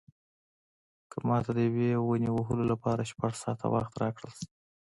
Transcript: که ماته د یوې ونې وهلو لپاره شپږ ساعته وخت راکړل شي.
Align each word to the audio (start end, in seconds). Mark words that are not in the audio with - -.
که 1.11 1.17
ماته 1.27 1.51
د 1.55 1.59
یوې 1.67 1.89
ونې 1.99 2.29
وهلو 2.33 2.63
لپاره 2.71 3.09
شپږ 3.11 3.31
ساعته 3.43 3.65
وخت 3.73 3.93
راکړل 4.03 4.31
شي. 4.39 4.47